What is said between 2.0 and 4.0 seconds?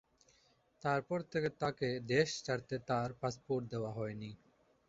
দেশ ছাড়তে তার পাসপোর্ট দেওয়া